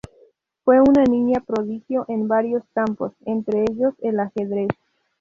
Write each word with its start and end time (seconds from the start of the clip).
Fue 0.65 0.79
una 0.81 1.03
niña 1.03 1.41
prodigio 1.45 2.05
en 2.07 2.27
varios 2.27 2.63
campos, 2.73 3.13
entre 3.23 3.65
ellos 3.71 3.93
el 4.01 4.19
ajedrez. 4.19 4.69